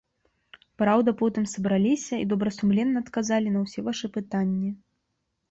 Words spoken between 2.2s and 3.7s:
і добрасумленна адказалі на